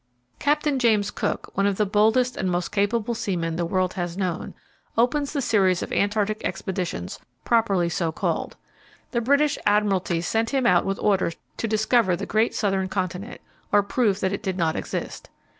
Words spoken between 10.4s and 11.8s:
him out with orders to